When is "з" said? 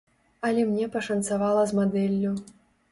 1.71-1.81